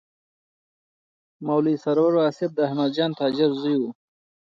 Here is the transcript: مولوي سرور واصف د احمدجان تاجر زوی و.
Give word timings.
مولوي 1.45 1.75
سرور 1.83 2.13
واصف 2.17 2.49
د 2.53 2.59
احمدجان 2.67 3.11
تاجر 3.19 3.49
زوی 3.61 3.75
و. 3.79 3.83